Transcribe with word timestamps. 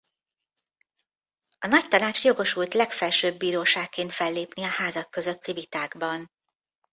A 1.59 1.67
Nagytanács 1.67 2.23
jogosult 2.23 2.73
legfelsőbb 2.73 3.37
bíróságként 3.37 4.11
fellépni 4.11 4.63
a 4.63 4.67
Házak 4.69 5.09
közötti 5.11 5.53
vitákban. 5.53 6.31